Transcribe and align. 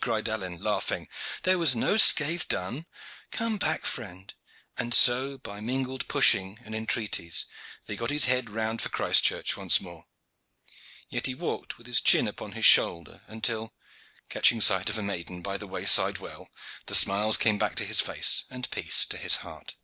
cried 0.00 0.28
Alleyne, 0.28 0.58
laughing. 0.60 1.06
"There 1.44 1.56
was 1.56 1.76
no 1.76 1.96
scath 1.96 2.48
done. 2.48 2.84
Come 3.30 3.58
back, 3.58 3.86
friend" 3.86 4.34
and 4.76 4.92
so, 4.92 5.38
by 5.38 5.60
mingled 5.60 6.08
pushing 6.08 6.58
and 6.64 6.74
entreaties, 6.74 7.46
they 7.86 7.94
got 7.94 8.10
his 8.10 8.24
head 8.24 8.50
round 8.50 8.82
for 8.82 8.88
Christchurch 8.88 9.56
once 9.56 9.80
more. 9.80 10.06
Yet 11.08 11.26
he 11.26 11.36
walked 11.36 11.78
with 11.78 11.86
his 11.86 12.00
chin 12.00 12.26
upon 12.26 12.50
his 12.58 12.64
shoulder, 12.64 13.20
until, 13.28 13.72
catching 14.28 14.60
sight 14.60 14.88
of 14.90 14.98
a 14.98 15.02
maiden 15.04 15.42
by 15.42 15.54
a 15.54 15.58
wayside 15.64 16.18
well, 16.18 16.48
the 16.86 16.96
smiles 16.96 17.36
came 17.36 17.56
back 17.56 17.76
to 17.76 17.84
his 17.84 18.00
face 18.00 18.46
and 18.50 18.68
peace 18.72 19.04
to 19.04 19.16
his 19.16 19.36
heart. 19.46 19.76